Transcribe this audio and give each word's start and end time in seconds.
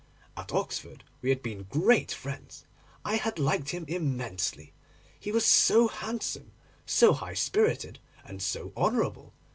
At 0.35 0.51
Oxford 0.51 1.03
we 1.21 1.29
had 1.29 1.43
been 1.43 1.67
great 1.69 2.11
friends. 2.11 2.65
I 3.05 3.17
had 3.17 3.37
liked 3.37 3.69
him 3.69 3.85
immensely, 3.87 4.73
he 5.19 5.31
was 5.31 5.45
so 5.45 5.87
handsome, 5.89 6.53
so 6.87 7.13
high 7.13 7.35
spirited, 7.35 7.99
and 8.25 8.41
so 8.41 8.73
honourable. 8.75 9.35